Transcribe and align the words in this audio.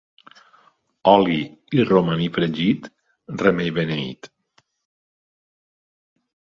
Oli 1.11 1.35
i 1.81 1.85
romaní 1.91 2.31
fregit, 2.39 2.91
remei 3.45 3.71
beneït. 3.79 4.33